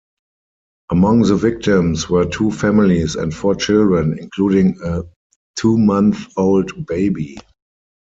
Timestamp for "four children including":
3.31-4.79